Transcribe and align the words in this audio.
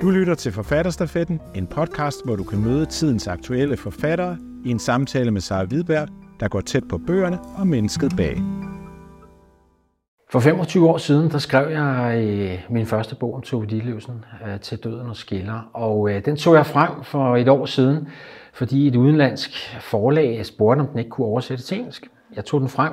Du 0.00 0.10
lytter 0.10 0.34
til 0.34 0.52
Forfatterstafetten, 0.52 1.40
en 1.54 1.66
podcast, 1.66 2.24
hvor 2.24 2.36
du 2.36 2.44
kan 2.44 2.64
møde 2.64 2.86
tidens 2.86 3.28
aktuelle 3.28 3.76
forfattere 3.76 4.38
i 4.64 4.70
en 4.70 4.78
samtale 4.78 5.30
med 5.30 5.40
Sara 5.40 5.64
Hvidberg, 5.64 6.08
der 6.40 6.48
går 6.48 6.60
tæt 6.60 6.82
på 6.88 6.98
bøgerne 6.98 7.38
og 7.58 7.66
mennesket 7.66 8.12
bag. 8.16 8.36
For 10.32 10.40
25 10.40 10.88
år 10.88 10.98
siden, 10.98 11.30
der 11.30 11.38
skrev 11.38 11.70
jeg 11.70 12.22
øh, 12.24 12.74
min 12.74 12.86
første 12.86 13.16
bog 13.16 13.34
om 13.34 13.42
Tove 13.42 13.66
Ditlevsen, 13.66 14.24
øh, 14.46 14.60
Til 14.60 14.78
døden 14.78 15.08
og 15.08 15.16
skiller. 15.16 15.70
Og 15.72 16.10
øh, 16.10 16.24
den 16.24 16.36
tog 16.36 16.54
jeg 16.54 16.66
frem 16.66 16.90
for 17.04 17.36
et 17.36 17.48
år 17.48 17.66
siden, 17.66 18.08
fordi 18.52 18.86
et 18.86 18.96
udenlandsk 18.96 19.76
forlag 19.80 20.46
spurgte, 20.46 20.80
om 20.80 20.86
den 20.86 20.98
ikke 20.98 21.10
kunne 21.10 21.26
oversætte 21.26 21.64
til 21.64 21.78
engelsk. 21.78 22.06
Jeg 22.36 22.44
tog 22.44 22.60
den 22.60 22.68
frem, 22.68 22.92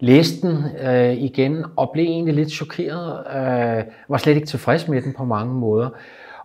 læste 0.00 0.48
den 0.48 0.64
øh, 0.88 1.12
igen 1.12 1.64
og 1.76 1.90
blev 1.92 2.04
egentlig 2.04 2.34
lidt 2.34 2.50
chokeret. 2.50 3.18
Øh, 3.18 3.84
var 4.08 4.18
slet 4.18 4.34
ikke 4.34 4.46
tilfreds 4.46 4.88
med 4.88 5.02
den 5.02 5.14
på 5.16 5.24
mange 5.24 5.54
måder. 5.54 5.88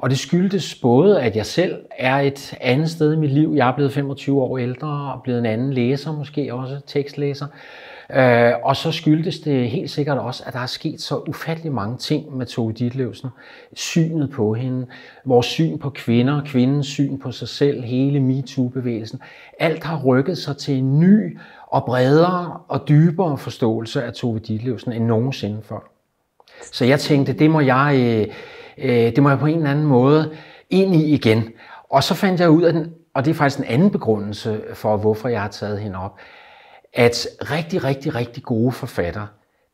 Og 0.01 0.09
det 0.09 0.19
skyldtes 0.19 0.75
både, 0.75 1.21
at 1.21 1.35
jeg 1.35 1.45
selv 1.45 1.75
er 1.97 2.19
et 2.19 2.57
andet 2.61 2.89
sted 2.89 3.13
i 3.13 3.17
mit 3.17 3.31
liv. 3.31 3.53
Jeg 3.55 3.67
er 3.67 3.75
blevet 3.75 3.93
25 3.93 4.41
år 4.41 4.57
ældre 4.57 5.13
og 5.13 5.21
blevet 5.23 5.39
en 5.39 5.45
anden 5.45 5.73
læser, 5.73 6.11
måske 6.11 6.53
også 6.53 6.79
tekstlæser. 6.87 7.47
Øh, 8.13 8.51
og 8.63 8.75
så 8.75 8.91
skyldtes 8.91 9.39
det 9.39 9.69
helt 9.69 9.89
sikkert 9.89 10.17
også, 10.17 10.43
at 10.45 10.53
der 10.53 10.59
er 10.59 10.65
sket 10.65 11.01
så 11.01 11.17
ufattelig 11.27 11.71
mange 11.71 11.97
ting 11.97 12.37
med 12.37 12.45
Tove 12.45 12.73
Ditlevsen. 12.73 13.29
Synet 13.73 14.29
på 14.29 14.53
hende, 14.53 14.87
vores 15.25 15.45
syn 15.45 15.77
på 15.77 15.89
kvinder, 15.89 16.41
kvindens 16.45 16.87
syn 16.87 17.19
på 17.19 17.31
sig 17.31 17.47
selv, 17.47 17.83
hele 17.83 18.19
MeToo-bevægelsen. 18.19 19.21
Alt 19.59 19.83
har 19.83 20.03
rykket 20.05 20.37
sig 20.37 20.57
til 20.57 20.77
en 20.77 20.99
ny 20.99 21.39
og 21.67 21.85
bredere 21.85 22.59
og 22.67 22.89
dybere 22.89 23.37
forståelse 23.37 24.03
af 24.03 24.13
Tove 24.13 24.39
Ditlevsen 24.39 24.91
end 24.91 25.05
nogensinde 25.05 25.61
før. 25.63 25.90
Så 26.71 26.85
jeg 26.85 26.99
tænkte, 26.99 27.33
det 27.33 27.51
må 27.51 27.59
jeg, 27.59 27.95
øh, 27.99 28.35
øh, 28.77 29.15
det 29.15 29.23
må 29.23 29.29
jeg 29.29 29.39
på 29.39 29.45
en 29.45 29.57
eller 29.57 29.71
anden 29.71 29.85
måde 29.85 30.35
ind 30.69 30.95
i 30.95 31.13
igen. 31.13 31.49
Og 31.89 32.03
så 32.03 32.13
fandt 32.13 32.41
jeg 32.41 32.49
ud 32.49 32.61
af 32.61 32.73
den, 32.73 32.93
og 33.13 33.25
det 33.25 33.31
er 33.31 33.35
faktisk 33.35 33.59
en 33.59 33.65
anden 33.65 33.91
begrundelse 33.91 34.61
for, 34.73 34.97
hvorfor 34.97 35.29
jeg 35.29 35.41
har 35.41 35.49
taget 35.49 35.79
hende 35.79 35.99
op, 35.99 36.19
at 36.93 37.27
rigtig, 37.41 37.83
rigtig, 37.83 38.15
rigtig 38.15 38.43
gode 38.43 38.71
forfattere, 38.71 39.27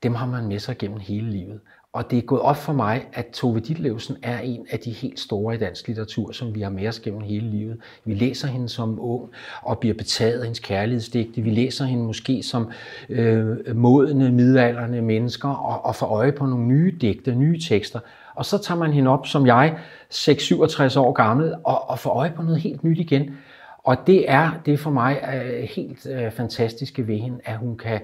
dem 0.03 0.15
har 0.15 0.25
man 0.25 0.47
med 0.47 0.59
sig 0.59 0.77
gennem 0.77 0.99
hele 0.99 1.31
livet. 1.31 1.59
Og 1.97 2.11
det 2.11 2.17
er 2.17 2.21
gået 2.21 2.41
op 2.41 2.57
for 2.57 2.73
mig, 2.73 3.07
at 3.13 3.25
Tove 3.25 3.59
Ditlevsen 3.59 4.17
er 4.23 4.39
en 4.39 4.65
af 4.69 4.79
de 4.79 4.91
helt 4.91 5.19
store 5.19 5.55
i 5.55 5.57
dansk 5.57 5.87
litteratur, 5.87 6.31
som 6.31 6.55
vi 6.55 6.61
har 6.61 6.69
med 6.69 6.87
os 6.87 6.99
gennem 6.99 7.21
hele 7.21 7.49
livet. 7.49 7.77
Vi 8.05 8.13
læser 8.13 8.47
hende 8.47 8.69
som 8.69 8.99
ung 8.99 9.29
og 9.61 9.79
bliver 9.79 9.93
betaget 9.95 10.39
af 10.39 10.43
hendes 10.43 10.59
kærlighedsdigte. 10.59 11.41
Vi 11.41 11.49
læser 11.49 11.85
hende 11.85 12.03
måske 12.03 12.43
som 12.43 12.71
øh, 13.09 13.75
modne, 13.75 14.31
midalderne 14.31 15.01
mennesker 15.01 15.49
og, 15.49 15.85
og 15.85 15.95
får 15.95 16.07
øje 16.07 16.31
på 16.31 16.45
nogle 16.45 16.65
nye 16.65 16.97
digte, 17.01 17.35
nye 17.35 17.59
tekster. 17.59 17.99
Og 18.35 18.45
så 18.45 18.57
tager 18.57 18.79
man 18.79 18.93
hende 18.93 19.11
op 19.11 19.27
som 19.27 19.45
jeg, 19.45 19.77
6-67 20.13 20.99
år 20.99 21.11
gammel, 21.11 21.53
og, 21.63 21.89
og 21.89 21.99
får 21.99 22.09
øje 22.09 22.33
på 22.35 22.41
noget 22.41 22.61
helt 22.61 22.83
nyt 22.83 22.99
igen. 22.99 23.37
Og 23.83 23.97
det 24.07 24.31
er, 24.31 24.51
det 24.65 24.73
er 24.73 24.77
for 24.77 24.91
mig 24.91 25.19
øh, 25.35 25.63
helt 25.63 26.07
øh, 26.11 26.31
fantastiske 26.31 27.07
ved 27.07 27.17
hende, 27.17 27.39
at 27.45 27.57
hun 27.57 27.77
kan, 27.77 28.01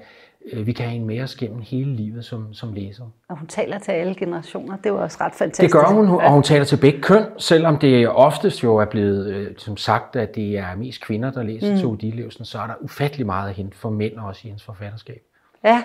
vi 0.54 0.72
kan 0.72 0.86
have 0.86 0.92
hende 0.92 1.08
med 1.08 1.22
os 1.22 1.36
gennem 1.36 1.62
hele 1.62 1.96
livet 1.96 2.26
som, 2.26 2.54
som 2.54 2.74
læser. 2.74 3.04
Og 3.30 3.38
hun 3.38 3.48
taler 3.48 3.80
til 3.80 3.92
alle 3.92 4.16
generationer, 4.16 4.78
det 4.84 4.94
var 4.94 5.00
også 5.00 5.18
ret 5.22 5.34
fantastisk. 5.34 5.74
Det 5.74 5.82
gør 5.82 5.94
hun, 5.94 6.10
og 6.10 6.32
hun 6.32 6.44
taler 6.44 6.66
til 6.66 6.78
begge 6.78 7.02
køn, 7.02 7.24
selvom 7.38 7.78
det 7.78 8.10
oftest 8.10 8.64
jo 8.64 8.76
er 8.76 8.86
blevet 8.86 9.48
uh, 9.50 9.58
som 9.58 9.78
sagt, 9.78 10.16
at 10.16 10.36
det 10.36 10.58
er 10.58 10.76
mest 10.76 11.02
kvinder, 11.02 11.32
der 11.32 11.44
læser 11.44 11.76
mm. 11.76 11.82
Tove 11.82 11.98
Ditlevsen, 11.98 12.46
så 12.46 12.60
er 12.60 12.68
der 12.68 12.74
ufattelig 12.82 13.26
meget 13.26 13.50
at 13.50 13.56
hente 13.56 13.78
for 13.78 13.90
mænd 13.90 14.14
også 14.18 14.42
i 14.44 14.48
hendes 14.48 14.64
forfatterskab. 14.64 15.22
Ja, 15.64 15.84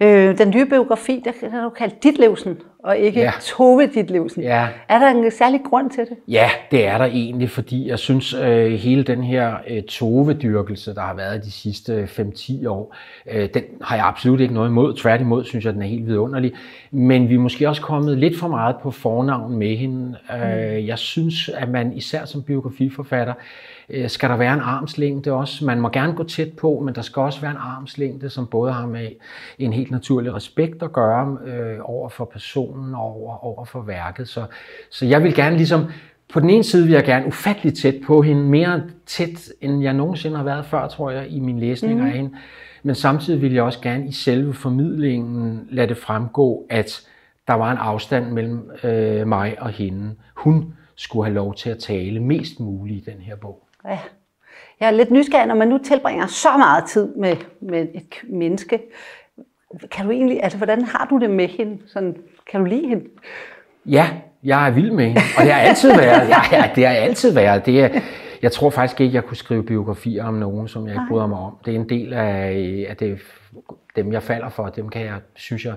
Øh, 0.00 0.38
den 0.38 0.50
nye 0.50 0.66
biografi, 0.66 1.22
der 1.24 1.32
kan 1.40 1.62
du 1.62 1.70
kalde 1.70 1.96
Ditlevsen, 2.02 2.60
og 2.84 2.98
ikke 2.98 3.20
ja. 3.20 3.32
Tove 3.40 3.86
Ditlevsen. 3.86 4.42
Ja. 4.42 4.68
Er 4.88 4.98
der 4.98 5.10
en 5.10 5.30
særlig 5.30 5.60
grund 5.64 5.90
til 5.90 6.00
det? 6.00 6.16
Ja, 6.28 6.50
det 6.70 6.86
er 6.86 6.98
der 6.98 7.04
egentlig, 7.04 7.50
fordi 7.50 7.88
jeg 7.88 7.98
synes, 7.98 8.34
øh, 8.34 8.72
hele 8.72 9.02
den 9.02 9.24
her 9.24 9.54
øh, 9.68 9.82
Tove-dyrkelse, 9.82 10.94
der 10.94 11.00
har 11.00 11.14
været 11.14 11.44
de 11.44 11.50
sidste 11.50 12.04
5-10 12.04 12.68
år, 12.68 12.96
øh, 13.30 13.48
den 13.54 13.62
har 13.82 13.96
jeg 13.96 14.06
absolut 14.06 14.40
ikke 14.40 14.54
noget 14.54 14.68
imod. 14.68 14.94
Tværtimod 14.94 15.44
synes 15.44 15.64
jeg, 15.64 15.74
den 15.74 15.82
er 15.82 15.86
helt 15.86 16.06
vidunderlig. 16.06 16.52
Men 16.90 17.28
vi 17.28 17.34
er 17.34 17.38
måske 17.38 17.68
også 17.68 17.82
kommet 17.82 18.18
lidt 18.18 18.38
for 18.38 18.48
meget 18.48 18.76
på 18.82 18.90
fornavn 18.90 19.56
med 19.56 19.76
hende. 19.76 20.16
Øh, 20.34 20.40
mm. 20.40 20.86
Jeg 20.86 20.98
synes, 20.98 21.48
at 21.48 21.68
man 21.68 21.92
især 21.92 22.24
som 22.24 22.42
biografiforfatter, 22.42 23.34
Øh, 23.88 24.10
skal 24.10 24.30
der 24.30 24.36
være 24.36 24.54
en 24.54 24.60
armslængde 24.60 25.32
også. 25.32 25.64
Man 25.64 25.80
må 25.80 25.88
gerne 25.88 26.12
gå 26.12 26.24
tæt 26.24 26.52
på, 26.52 26.82
men 26.84 26.94
der 26.94 27.02
skal 27.02 27.22
også 27.22 27.40
være 27.40 27.50
en 27.50 27.56
armslængde, 27.56 28.30
som 28.30 28.46
både 28.46 28.72
har 28.72 28.86
med 28.86 29.08
en 29.58 29.72
helt 29.72 29.90
naturlig 29.90 30.34
respekt 30.34 30.82
at 30.82 30.92
gøre 30.92 31.38
øh, 31.46 31.78
over 31.82 32.08
for 32.08 32.24
personen 32.24 32.73
og 32.74 33.02
over, 33.02 33.44
over 33.44 33.64
for 33.64 33.82
værket. 33.82 34.28
Så, 34.28 34.46
så 34.90 35.06
jeg 35.06 35.22
vil 35.22 35.34
gerne 35.34 35.56
ligesom 35.56 35.84
på 36.28 36.40
den 36.40 36.50
ene 36.50 36.64
side 36.64 36.84
vil 36.84 36.92
jeg 36.92 37.04
gerne 37.04 37.26
ufattelig 37.26 37.74
tæt 37.74 37.94
på 38.06 38.22
hende, 38.22 38.42
mere 38.42 38.82
tæt 39.06 39.52
end 39.60 39.82
jeg 39.82 39.92
nogensinde 39.92 40.36
har 40.36 40.44
været 40.44 40.66
før, 40.66 40.88
tror 40.88 41.10
jeg, 41.10 41.28
i 41.28 41.40
min 41.40 41.58
læsning 41.58 42.00
mm. 42.00 42.06
af 42.06 42.12
hende. 42.12 42.30
Men 42.82 42.94
samtidig 42.94 43.42
vil 43.42 43.52
jeg 43.52 43.62
også 43.62 43.80
gerne 43.80 44.06
i 44.08 44.12
selve 44.12 44.54
formidlingen 44.54 45.68
lade 45.70 45.88
det 45.88 45.96
fremgå, 45.96 46.66
at 46.70 47.06
der 47.48 47.54
var 47.54 47.72
en 47.72 47.78
afstand 47.78 48.30
mellem 48.30 48.70
øh, 48.84 49.26
mig 49.28 49.56
og 49.60 49.70
hende. 49.70 50.14
Hun 50.34 50.74
skulle 50.96 51.24
have 51.26 51.34
lov 51.34 51.54
til 51.54 51.70
at 51.70 51.78
tale 51.78 52.20
mest 52.20 52.60
muligt 52.60 53.08
i 53.08 53.10
den 53.10 53.20
her 53.20 53.36
bog. 53.36 53.66
Ja. 53.84 53.98
Jeg 54.80 54.86
er 54.86 54.90
lidt 54.90 55.10
nysgerrig, 55.10 55.46
når 55.46 55.54
man 55.54 55.68
nu 55.68 55.78
tilbringer 55.78 56.26
så 56.26 56.48
meget 56.56 56.84
tid 56.84 57.14
med, 57.16 57.36
med 57.60 57.86
et 57.94 58.14
menneske. 58.28 58.82
Kan 59.90 60.04
du 60.04 60.10
egentlig, 60.10 60.42
altså 60.42 60.58
hvordan 60.58 60.82
har 60.82 61.06
du 61.10 61.18
det 61.18 61.30
med 61.30 61.48
hende? 61.48 61.78
Sådan, 61.86 62.16
kan 62.50 62.60
du 62.60 62.66
lide 62.66 62.88
hende? 62.88 63.04
Ja, 63.86 64.10
jeg 64.44 64.66
er 64.66 64.70
vild 64.70 64.90
med 64.90 65.04
hende, 65.04 65.20
og 65.38 65.44
det 65.44 65.52
har 65.52 65.60
altid 65.60 65.88
været. 65.96 66.28
Ja, 66.28 66.56
ja, 66.56 66.70
det 66.74 66.86
har 66.86 66.94
altid 66.94 67.34
været. 67.34 67.66
Det 67.66 67.80
er, 67.80 68.00
jeg 68.42 68.52
tror 68.52 68.70
faktisk 68.70 69.00
ikke, 69.00 69.14
jeg 69.14 69.24
kunne 69.24 69.36
skrive 69.36 69.62
biografier 69.62 70.24
om 70.24 70.34
nogen, 70.34 70.68
som 70.68 70.86
jeg 70.86 70.94
ikke 70.94 71.04
bryder 71.08 71.26
mig 71.26 71.38
om. 71.38 71.56
Det 71.64 71.74
er 71.74 71.78
en 71.78 71.88
del 71.88 72.12
af, 72.12 72.86
af 72.88 72.96
det, 72.96 73.18
dem, 73.96 74.12
jeg 74.12 74.22
falder 74.22 74.48
for. 74.48 74.66
Dem 74.66 74.88
kan 74.88 75.02
jeg, 75.02 75.20
synes 75.34 75.64
jeg, 75.64 75.74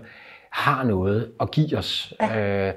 har 0.50 0.84
noget 0.84 1.32
at 1.42 1.52
give 1.52 1.78
os. 1.78 2.14
Ja. 2.22 2.68
Øh, 2.68 2.74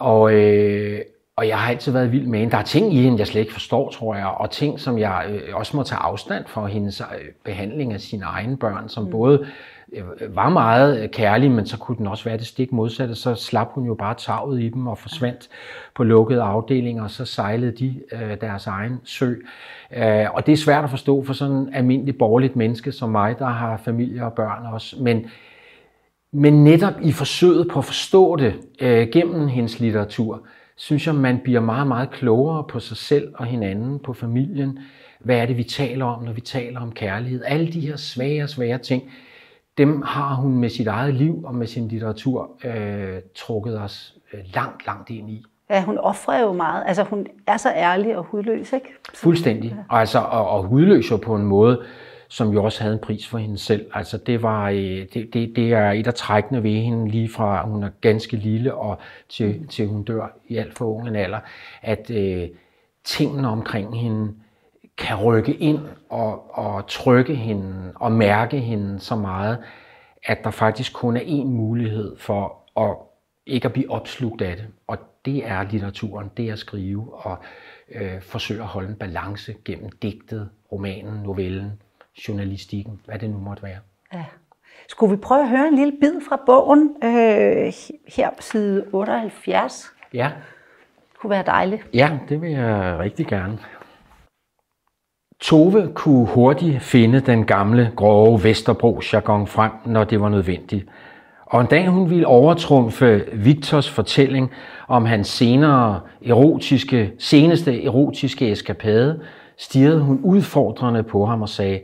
og, 0.00 0.34
øh, 0.34 1.00
og 1.36 1.48
jeg 1.48 1.58
har 1.58 1.70
altid 1.70 1.92
været 1.92 2.12
vild 2.12 2.26
med 2.26 2.38
hende. 2.38 2.52
Der 2.52 2.58
er 2.58 2.62
ting 2.62 2.94
i 2.94 3.02
hende, 3.02 3.18
jeg 3.18 3.26
slet 3.26 3.40
ikke 3.40 3.52
forstår, 3.52 3.90
tror 3.90 4.14
jeg, 4.14 4.26
og 4.26 4.50
ting, 4.50 4.80
som 4.80 4.98
jeg 4.98 5.26
øh, 5.30 5.56
også 5.56 5.76
må 5.76 5.82
tage 5.82 5.98
afstand 5.98 6.44
for 6.46 6.66
hendes 6.66 7.00
øh, 7.00 7.28
behandling 7.44 7.92
af 7.92 8.00
sine 8.00 8.24
egne 8.24 8.56
børn, 8.56 8.88
som 8.88 9.04
mm. 9.04 9.10
både 9.10 9.46
Øh, 9.92 10.36
var 10.36 10.48
meget 10.48 11.02
øh, 11.02 11.08
kærlig, 11.08 11.50
men 11.50 11.66
så 11.66 11.78
kunne 11.78 11.96
den 11.96 12.06
også 12.06 12.24
være 12.24 12.36
det 12.36 12.46
stik 12.46 12.72
modsatte. 12.72 13.14
Så 13.14 13.34
slap 13.34 13.68
hun 13.72 13.86
jo 13.86 13.94
bare 13.94 14.14
taget 14.14 14.62
i 14.62 14.68
dem 14.68 14.86
og 14.86 14.98
forsvandt 14.98 15.48
på 15.94 16.04
lukkede 16.04 16.42
afdelinger, 16.42 17.02
og 17.02 17.10
så 17.10 17.24
sejlede 17.24 17.72
de 17.72 18.00
øh, 18.12 18.40
deres 18.40 18.66
egen 18.66 19.00
sø. 19.04 19.34
Øh, 19.96 20.26
og 20.34 20.46
det 20.46 20.52
er 20.52 20.56
svært 20.56 20.84
at 20.84 20.90
forstå 20.90 21.24
for 21.24 21.32
sådan 21.32 21.56
en 21.56 21.74
almindelig 21.74 22.18
borgerligt 22.18 22.56
menneske 22.56 22.92
som 22.92 23.10
mig, 23.10 23.38
der 23.38 23.46
har 23.46 23.76
familie 23.76 24.24
og 24.24 24.32
børn 24.32 24.66
også. 24.72 24.96
Men, 25.00 25.26
men 26.32 26.64
netop 26.64 26.94
i 27.02 27.12
forsøget 27.12 27.68
på 27.68 27.78
at 27.78 27.84
forstå 27.84 28.36
det 28.36 28.54
øh, 28.80 29.08
gennem 29.12 29.48
hendes 29.48 29.80
litteratur, 29.80 30.42
synes 30.76 31.06
jeg, 31.06 31.14
man 31.14 31.40
bliver 31.44 31.60
meget, 31.60 31.86
meget 31.86 32.10
klogere 32.10 32.64
på 32.64 32.80
sig 32.80 32.96
selv 32.96 33.32
og 33.34 33.46
hinanden, 33.46 33.98
på 33.98 34.12
familien. 34.12 34.78
Hvad 35.20 35.36
er 35.36 35.46
det, 35.46 35.56
vi 35.56 35.64
taler 35.64 36.04
om, 36.04 36.22
når 36.22 36.32
vi 36.32 36.40
taler 36.40 36.80
om 36.80 36.92
kærlighed? 36.92 37.42
Alle 37.46 37.72
de 37.72 37.80
her 37.80 37.96
svære, 37.96 38.48
svære 38.48 38.78
ting, 38.78 39.02
dem 39.78 40.02
har 40.02 40.34
hun 40.34 40.58
med 40.58 40.68
sit 40.68 40.86
eget 40.86 41.14
liv 41.14 41.44
og 41.44 41.54
med 41.54 41.66
sin 41.66 41.88
litteratur 41.88 42.50
øh, 42.64 43.20
trukket 43.34 43.80
os 43.80 44.14
øh, 44.32 44.40
langt, 44.54 44.86
langt 44.86 45.10
ind 45.10 45.30
i. 45.30 45.44
Ja, 45.70 45.84
hun 45.84 45.98
offrer 45.98 46.40
jo 46.40 46.52
meget. 46.52 46.84
Altså, 46.86 47.02
hun 47.02 47.26
er 47.46 47.56
så 47.56 47.72
ærlig 47.72 48.16
og 48.16 48.24
hudløs, 48.24 48.72
ikke? 48.72 48.86
Fuldstændig. 49.14 49.76
Og, 49.88 50.00
altså, 50.00 50.18
og, 50.18 50.48
og 50.48 50.62
hudløs 50.62 51.10
jo 51.10 51.16
på 51.16 51.36
en 51.36 51.42
måde, 51.42 51.82
som 52.28 52.50
jo 52.50 52.64
også 52.64 52.82
havde 52.82 52.94
en 52.94 53.00
pris 53.00 53.28
for 53.28 53.38
hende 53.38 53.58
selv. 53.58 53.86
Altså 53.94 54.18
det, 54.18 54.42
var, 54.42 54.68
øh, 54.70 55.06
det, 55.14 55.28
det, 55.32 55.52
det 55.56 55.72
er 55.72 55.90
et 55.90 56.06
af 56.06 56.14
trækkene 56.14 56.62
ved 56.62 56.70
hende, 56.70 57.08
lige 57.08 57.28
fra 57.28 57.66
hun 57.68 57.82
er 57.82 57.90
ganske 58.00 58.36
lille 58.36 58.74
og 58.74 58.98
til, 59.28 59.60
mm. 59.60 59.66
til 59.66 59.86
hun 59.86 60.02
dør 60.02 60.36
i 60.48 60.56
alt 60.56 60.78
for 60.78 60.84
ung 60.84 61.08
en 61.08 61.16
alder, 61.16 61.38
at 61.82 62.10
øh, 62.10 62.48
tingene 63.04 63.48
omkring 63.48 64.00
hende 64.00 64.32
kan 64.98 65.16
rykke 65.16 65.54
ind 65.54 65.80
og, 66.08 66.58
og 66.58 66.86
trykke 66.86 67.34
hende 67.34 67.92
og 67.94 68.12
mærke 68.12 68.58
hende 68.58 69.00
så 69.00 69.16
meget, 69.16 69.58
at 70.24 70.44
der 70.44 70.50
faktisk 70.50 70.92
kun 70.94 71.16
er 71.16 71.20
én 71.20 71.46
mulighed 71.46 72.16
for 72.18 72.58
at 72.80 72.96
ikke 73.46 73.66
at 73.66 73.72
blive 73.72 73.90
opslugt 73.90 74.42
af 74.42 74.56
det. 74.56 74.66
Og 74.86 74.98
det 75.24 75.48
er 75.48 75.62
litteraturen, 75.62 76.30
det 76.36 76.48
er 76.48 76.52
at 76.52 76.58
skrive 76.58 77.14
og 77.14 77.38
øh, 77.94 78.22
forsøge 78.22 78.60
at 78.60 78.66
holde 78.66 78.88
en 78.88 78.94
balance 78.94 79.54
gennem 79.64 79.90
digtet, 80.02 80.50
romanen, 80.72 81.22
novellen, 81.22 81.82
journalistikken, 82.28 83.00
hvad 83.06 83.18
det 83.18 83.30
nu 83.30 83.38
måtte 83.38 83.62
være. 83.62 83.78
Ja. 84.14 84.24
Skulle 84.88 85.16
vi 85.16 85.20
prøve 85.20 85.42
at 85.42 85.48
høre 85.48 85.68
en 85.68 85.74
lille 85.74 85.92
bid 86.00 86.20
fra 86.28 86.40
bogen 86.46 86.96
øh, 87.04 87.72
her 88.16 88.30
på 88.30 88.42
side 88.42 88.86
78? 88.92 89.92
Ja. 90.14 90.30
Det 91.12 91.18
kunne 91.18 91.30
være 91.30 91.44
dejligt. 91.46 91.82
Ja, 91.94 92.18
det 92.28 92.42
vil 92.42 92.50
jeg 92.50 92.96
rigtig 92.98 93.26
gerne. 93.26 93.58
Tove 95.42 95.90
kunne 95.94 96.26
hurtigt 96.26 96.82
finde 96.82 97.20
den 97.20 97.44
gamle, 97.44 97.92
grove 97.96 98.44
Vesterbro-jargon 98.44 99.46
frem, 99.46 99.72
når 99.86 100.04
det 100.04 100.20
var 100.20 100.28
nødvendigt. 100.28 100.86
Og 101.46 101.60
en 101.60 101.66
dag 101.66 101.88
hun 101.88 102.10
ville 102.10 102.26
overtrumfe 102.26 103.24
Victors 103.32 103.90
fortælling 103.90 104.50
om 104.88 105.04
hans 105.04 105.28
senere 105.28 106.00
erotiske, 106.24 107.12
seneste 107.18 107.84
erotiske 107.84 108.52
eskapade, 108.52 109.20
stirrede 109.56 110.00
hun 110.00 110.20
udfordrende 110.22 111.02
på 111.02 111.26
ham 111.26 111.42
og 111.42 111.48
sagde, 111.48 111.80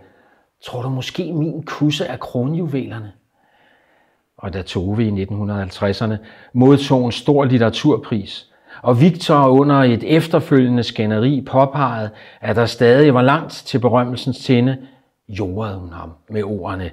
tror 0.64 0.82
du 0.82 0.88
måske 0.88 1.32
min 1.32 1.62
kusse 1.62 2.04
er 2.04 2.16
kronjuvelerne? 2.16 3.12
Og 4.36 4.54
da 4.54 4.62
Tove 4.62 5.04
i 5.04 5.24
1950'erne 5.24 6.14
modtog 6.52 7.06
en 7.06 7.12
stor 7.12 7.44
litteraturpris, 7.44 8.47
og 8.82 9.00
Victor 9.00 9.46
under 9.46 9.76
et 9.76 10.16
efterfølgende 10.16 10.82
skænderi 10.82 11.44
påpegede, 11.46 12.10
at 12.40 12.56
der 12.56 12.66
stadig 12.66 13.14
var 13.14 13.22
langt 13.22 13.52
til 13.52 13.78
berømmelsens 13.78 14.38
tinde, 14.38 14.78
jordede 15.28 15.78
hun 15.78 15.92
ham 15.92 16.12
med 16.30 16.42
ordene, 16.42 16.90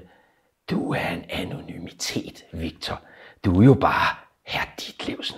du 0.72 0.92
er 0.92 1.10
en 1.10 1.24
anonymitet, 1.30 2.44
Victor. 2.54 3.02
Du 3.46 3.62
er 3.62 3.66
jo 3.66 3.74
bare 3.74 4.16
herr 4.44 4.66
Ditlevsen. 4.80 5.38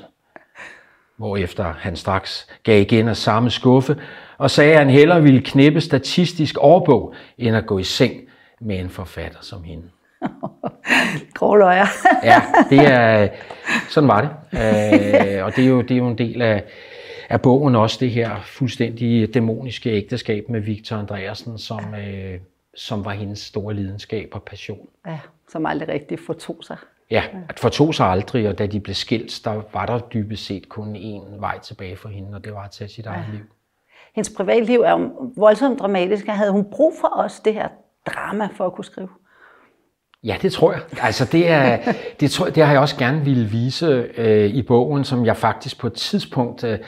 Hvorefter 1.17 1.73
han 1.73 1.95
straks 1.95 2.47
gav 2.63 2.81
igen 2.81 3.07
af 3.07 3.17
samme 3.17 3.49
skuffe 3.49 4.01
og 4.37 4.51
sagde, 4.51 4.71
at 4.71 4.79
han 4.79 4.89
hellere 4.89 5.23
ville 5.23 5.41
knippe 5.41 5.81
statistisk 5.81 6.55
årbog, 6.59 7.13
end 7.37 7.55
at 7.55 7.65
gå 7.65 7.79
i 7.79 7.83
seng 7.83 8.13
med 8.61 8.79
en 8.79 8.89
forfatter 8.89 9.41
som 9.41 9.63
hende. 9.63 9.89
Gråløjer. 11.33 11.85
ja, 12.23 12.41
det 12.69 12.79
er, 12.79 13.27
sådan 13.89 14.07
var 14.07 14.21
det. 14.21 14.29
Øh, 14.53 15.45
og 15.45 15.55
det 15.55 15.63
er, 15.63 15.67
jo, 15.67 15.81
det 15.81 15.91
er 15.91 15.97
jo 15.97 16.07
en 16.07 16.17
del 16.17 16.41
af, 16.41 16.63
af 17.29 17.41
bogen 17.41 17.75
også, 17.75 17.97
det 17.99 18.11
her 18.11 18.41
fuldstændig 18.43 19.33
dæmoniske 19.33 19.89
ægteskab 19.89 20.49
med 20.49 20.59
Victor 20.59 20.95
Andreasen, 20.95 21.57
som, 21.57 21.95
øh, 21.95 22.39
som 22.75 23.05
var 23.05 23.11
hendes 23.11 23.39
store 23.39 23.73
lidenskab 23.73 24.29
og 24.31 24.43
passion. 24.43 24.87
Ja, 25.07 25.19
som 25.49 25.65
aldrig 25.65 25.89
rigtig 25.89 26.19
fortog 26.19 26.57
sig. 26.61 26.77
Ja, 27.11 27.23
at 27.49 27.59
fortog 27.59 27.95
sig 27.95 28.07
aldrig, 28.07 28.49
og 28.49 28.57
da 28.57 28.65
de 28.65 28.79
blev 28.79 28.95
skilt, 28.95 29.41
der 29.43 29.61
var 29.73 29.85
der 29.85 29.99
dybest 29.99 30.45
set 30.45 30.69
kun 30.69 30.95
én 30.95 31.39
vej 31.39 31.59
tilbage 31.59 31.97
for 31.97 32.09
hende, 32.09 32.35
og 32.35 32.43
det 32.43 32.53
var 32.53 32.63
at 32.63 32.71
tage 32.71 32.87
sit 32.87 33.05
eget 33.05 33.25
ja. 33.27 33.31
liv. 33.31 33.43
Hendes 34.15 34.29
privatliv 34.37 34.79
er 34.79 34.91
jo 34.91 35.31
voldsomt 35.35 35.79
dramatisk. 35.79 36.25
Havde 36.27 36.51
hun 36.51 36.65
brug 36.71 36.93
for 37.01 37.07
os 37.15 37.39
det 37.39 37.53
her 37.53 37.67
drama 38.05 38.49
for 38.53 38.65
at 38.65 38.73
kunne 38.73 38.85
skrive? 38.85 39.09
Ja, 40.23 40.37
det 40.41 40.53
tror 40.53 40.71
jeg. 40.71 40.81
Altså, 41.01 41.25
det, 41.31 41.49
er, 41.49 41.93
det, 42.19 42.31
tror, 42.31 42.45
det 42.45 42.63
har 42.63 42.71
jeg 42.71 42.81
også 42.81 42.97
gerne 42.97 43.25
ville 43.25 43.49
vise 43.49 44.05
øh, 44.17 44.49
i 44.49 44.61
bogen, 44.61 45.03
som 45.03 45.25
jeg 45.25 45.37
faktisk 45.37 45.79
på 45.79 45.87
et 45.87 45.93
tidspunkt 45.93 46.63
øh, 46.63 46.79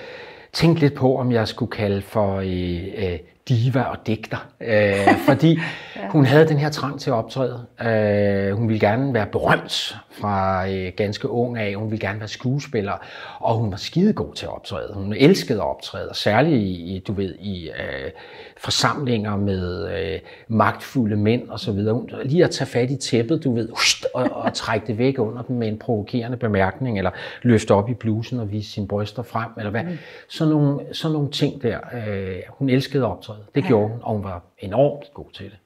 tænkte 0.54 0.82
lidt 0.82 0.94
på, 0.94 1.18
om 1.18 1.32
jeg 1.32 1.48
skulle 1.48 1.72
kalde 1.72 2.02
for 2.02 2.36
øh, 2.36 2.84
øh, 2.98 3.20
diva 3.50 3.82
og 3.82 3.98
digter. 4.08 4.48
Øh, 4.62 5.18
fordi 5.26 5.52
ja. 5.96 6.10
hun 6.10 6.26
havde 6.26 6.48
den 6.48 6.58
her 6.58 6.70
trang 6.70 7.00
til 7.00 7.10
at 7.10 7.14
optræde. 7.14 7.66
Øh, 7.82 8.58
hun 8.58 8.68
ville 8.68 8.80
gerne 8.80 9.14
være 9.14 9.26
berømt 9.26 9.96
fra 10.12 10.68
øh, 10.70 10.92
ganske 10.98 11.30
ung 11.30 11.58
af. 11.58 11.76
Hun 11.76 11.92
ville 11.92 12.08
gerne 12.08 12.20
være 12.20 12.28
skuespiller. 12.28 12.94
Og 13.40 13.56
hun 13.56 13.72
var 13.72 13.78
skidegod 13.78 14.34
til 14.34 14.46
at 14.46 14.52
optræde. 14.52 14.94
Hun 14.94 15.14
elskede 15.14 15.60
at 15.60 15.68
optræde. 15.68 16.10
Særligt 16.14 16.62
i, 16.62 17.04
du 17.08 17.14
ved, 17.14 17.36
i 17.36 17.70
øh, 17.70 18.12
forsamlinger 18.58 19.36
med 19.36 19.90
øh, 19.90 20.20
magtfulde 20.48 21.16
mænd 21.16 21.50
og 21.50 21.60
så 21.60 21.72
videre. 21.72 21.94
Hun, 21.94 22.10
lige 22.24 22.44
at 22.44 22.52
tage 22.52 22.68
fat 22.68 22.92
i 22.92 22.96
tæppet, 22.96 23.44
du 23.44 23.56
ved, 23.56 23.70
og, 24.14 24.30
og 24.32 24.54
trække 24.54 24.88
det 24.88 24.98
væk 24.98 25.20
under 25.20 25.42
dem 25.42 25.56
med 25.56 25.68
en 25.68 25.80
provokerende 25.80 26.38
bemærkning, 26.38 26.98
eller 26.98 27.12
løfte 27.42 27.74
op 27.74 27.90
i 27.90 27.94
blusen 27.94 28.40
og 28.40 28.52
vise 28.52 28.72
sine 28.72 28.88
bryster 28.88 29.24
frem, 29.24 29.50
eller 29.58 29.72
hvad. 29.72 29.84
Mm. 29.84 29.98
Sådan, 30.28 30.54
nogle, 30.54 30.80
sådan 30.92 31.14
nogle 31.14 31.32
ting 31.32 31.62
der. 31.62 31.80
Øh, 32.08 32.36
hun 32.50 32.70
elskede 32.70 33.04
at 33.04 33.10
optræde. 33.12 33.39
Det 33.56 33.64
ja. 33.64 33.68
gjorde 33.68 33.88
hun, 33.88 34.00
og 34.04 34.14
hun 34.14 34.24
var 34.24 34.42
enormt 34.60 35.14
god 35.14 35.32
til 35.34 35.46
det. 35.46 35.58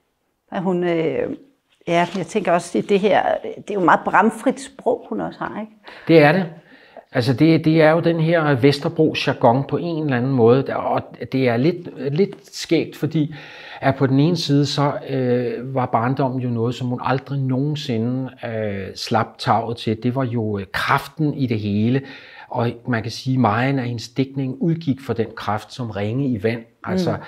Hun, 0.62 0.84
øh, 0.84 1.36
ja, 1.88 2.08
jeg 2.18 2.25
tænker 2.28 2.52
også, 2.52 2.78
at 2.78 2.90
det 2.90 3.00
her, 3.00 3.24
det 3.58 3.70
er 3.70 3.74
jo 3.74 3.80
meget 3.80 4.00
bramfrit 4.06 4.62
sprog, 4.62 5.06
hun 5.10 5.22
også 5.22 5.40
har, 5.40 5.62
ikke? 5.62 5.72
Det 6.08 6.24
er 6.24 6.31
det. 6.31 6.46
Altså 7.16 7.34
det, 7.34 7.66
det 7.66 7.81
er 7.81 7.92
jo 7.92 8.00
den 8.00 8.20
her 8.20 8.56
Vesterbro 8.56 9.16
jargon 9.28 9.64
på 9.70 9.78
en 9.78 10.04
eller 10.04 10.18
anden 10.18 10.31
måde, 10.31 10.66
og 10.75 11.02
det 11.31 11.50
er 11.50 11.58
lidt, 11.58 12.14
lidt 12.14 12.56
skægt, 12.56 12.96
fordi 12.96 13.36
at 13.81 13.96
på 13.96 14.08
den 14.08 14.19
ene 14.19 14.38
side, 14.38 14.66
så 14.66 14.94
øh, 15.10 15.76
var 15.76 15.86
barndommen 15.86 16.42
jo 16.42 16.50
noget, 16.50 16.76
som 16.76 16.88
hun 16.88 17.00
aldrig 17.04 17.40
nogensinde 17.40 18.30
øh, 18.46 18.96
slap 18.96 19.38
taget 19.38 19.78
til. 19.78 20.04
Det 20.04 20.16
var 20.16 20.24
jo 20.24 20.58
øh, 20.58 20.66
kraften 20.72 21.34
i 21.34 21.48
det 21.48 21.60
hele, 21.60 22.02
og 22.50 22.72
man 22.88 23.02
kan 23.02 23.12
sige, 23.12 23.34
at 23.34 23.40
meget 23.40 23.80
af 23.80 23.86
hendes 23.86 24.10
dækning 24.10 24.58
udgik 24.60 25.02
for 25.02 25.14
den 25.14 25.28
kraft 25.36 25.74
som 25.74 25.90
ringe 25.90 26.28
i 26.28 26.44
vand. 26.44 26.62
Altså, 26.84 27.12
mm 27.12 27.24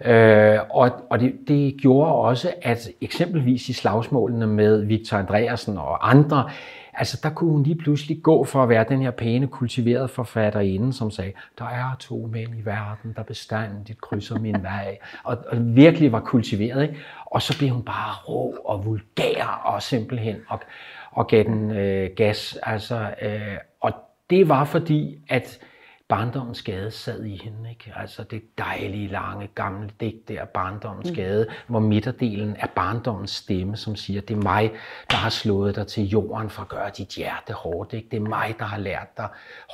Øh, 0.00 0.58
og 0.70 0.90
og 1.10 1.20
det, 1.20 1.34
det 1.48 1.76
gjorde 1.80 2.12
også, 2.12 2.52
at 2.62 2.88
eksempelvis 3.00 3.68
i 3.68 3.72
slagsmålene 3.72 4.46
med 4.46 4.84
Victor 4.84 5.16
Andreasen 5.16 5.78
og 5.78 6.10
andre, 6.10 6.50
altså 6.94 7.20
der 7.22 7.30
kunne 7.30 7.50
hun 7.50 7.62
lige 7.62 7.76
pludselig 7.76 8.22
gå 8.22 8.44
for 8.44 8.62
at 8.62 8.68
være 8.68 8.84
den 8.88 9.02
her 9.02 9.10
pæne, 9.10 9.46
kultiverede 9.46 10.08
forfatterinde, 10.08 10.92
som 10.92 11.10
sagde, 11.10 11.32
der 11.58 11.64
er 11.64 11.96
to 12.00 12.28
mænd 12.32 12.58
i 12.58 12.64
verden, 12.64 13.12
der 13.16 13.22
bestandigt 13.22 14.00
krydser 14.00 14.38
min 14.38 14.62
vej, 14.62 14.98
og, 15.24 15.38
og 15.48 15.76
virkelig 15.76 16.12
var 16.12 16.20
kultiveret. 16.20 16.82
Ikke? 16.82 16.96
Og 17.26 17.42
så 17.42 17.58
blev 17.58 17.70
hun 17.70 17.82
bare 17.82 18.14
rå 18.28 18.54
og 18.64 18.86
vulgær 18.86 19.62
og 19.64 19.82
simpelthen, 19.82 20.36
og, 20.48 20.60
og 21.10 21.26
gav 21.26 21.44
den 21.44 21.70
øh, 21.70 22.10
gas. 22.16 22.58
Altså, 22.62 23.10
øh, 23.22 23.56
og 23.80 23.92
det 24.30 24.48
var 24.48 24.64
fordi, 24.64 25.18
at 25.28 25.58
barndommens 26.14 26.58
skade 26.58 26.90
sad 26.90 27.24
i 27.24 27.36
hende. 27.44 27.70
Ikke? 27.70 27.92
Altså 27.96 28.22
det 28.22 28.58
dejlige, 28.58 29.08
lange, 29.08 29.48
gamle 29.54 29.90
digt 30.00 30.28
der, 30.28 30.44
barndommens 30.44 31.08
mm. 31.08 31.14
skade, 31.14 31.46
hvor 31.66 31.78
midterdelen 31.78 32.56
er 32.58 32.66
barndommens 32.66 33.30
stemme, 33.30 33.76
som 33.76 33.96
siger, 33.96 34.20
det 34.20 34.36
er 34.36 34.42
mig, 34.42 34.72
der 35.10 35.16
har 35.16 35.30
slået 35.30 35.76
dig 35.76 35.86
til 35.86 36.08
jorden 36.08 36.50
for 36.50 36.62
at 36.62 36.68
gøre 36.68 36.90
dit 36.96 37.08
hjerte 37.08 37.52
hårdt. 37.52 37.92
Ikke? 37.92 38.08
Det 38.10 38.16
er 38.16 38.20
mig, 38.20 38.54
der 38.58 38.64
har 38.64 38.78
lært 38.78 39.16
dig 39.16 39.28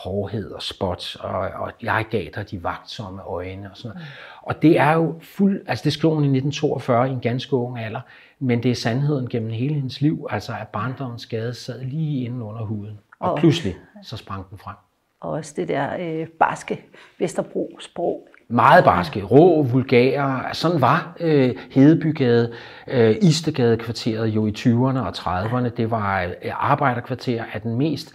hårdhed 0.04 0.50
og 0.50 0.62
spot, 0.62 1.16
og, 1.20 1.38
og 1.38 1.72
jeg 1.82 2.06
gav 2.10 2.26
dig 2.34 2.50
de 2.50 2.62
vagtsomme 2.62 3.22
øjne. 3.22 3.70
Og, 3.70 3.76
sådan 3.76 3.88
noget. 3.88 4.08
Mm. 4.08 4.42
og 4.42 4.62
det 4.62 4.78
er 4.78 4.92
jo 4.92 5.20
fuld, 5.22 5.62
altså 5.66 5.84
det 5.84 5.92
skrev 5.92 6.10
hun 6.10 6.24
i 6.24 6.38
1942 6.38 7.08
i 7.08 7.12
en 7.12 7.20
ganske 7.20 7.56
ung 7.56 7.78
alder, 7.78 8.00
men 8.38 8.62
det 8.62 8.70
er 8.70 8.74
sandheden 8.74 9.28
gennem 9.28 9.50
hele 9.50 9.74
hendes 9.74 10.00
liv, 10.00 10.26
altså 10.30 10.52
at 10.60 10.68
barndommens 10.68 11.22
skade 11.22 11.54
sad 11.54 11.84
lige 11.84 12.24
inde 12.24 12.44
under 12.44 12.62
huden. 12.62 12.98
Og 13.18 13.38
pludselig 13.38 13.76
så 14.02 14.16
sprang 14.16 14.50
den 14.50 14.58
frem 14.58 14.76
og 15.20 15.30
også 15.30 15.52
det 15.56 15.68
der 15.68 15.88
øh, 16.00 16.26
barske 16.26 16.84
Vesterbro-sprog. 17.18 18.26
Meget 18.48 18.84
barske, 18.84 19.22
rå, 19.22 19.62
vulgære. 19.62 20.44
Sådan 20.52 20.80
var 20.80 21.16
øh, 21.20 21.56
Hedebygade, 21.70 22.52
øh, 22.88 23.16
Istegade-kvarteret 23.22 24.26
jo 24.26 24.46
i 24.46 24.52
20'erne 24.58 24.98
og 24.98 25.08
30'erne. 25.08 25.68
Det 25.68 25.90
var 25.90 26.22
øh, 26.22 26.30
arbejderkvarter 26.52 27.44
af 27.54 27.60
den 27.60 27.74
mest 27.74 28.12